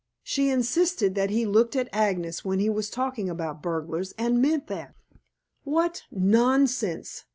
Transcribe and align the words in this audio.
She 0.23 0.49
insisted 0.49 1.13
that 1.13 1.29
he 1.29 1.45
looked 1.45 1.75
at 1.75 1.87
Agnes 1.93 2.43
when 2.43 2.57
he 2.57 2.71
was 2.71 2.89
talking 2.89 3.29
about 3.29 3.61
burglars, 3.61 4.15
and 4.17 4.41
meant 4.41 4.65
that." 4.65 4.95
"What 5.63 6.05
nonsense!" 6.09 7.25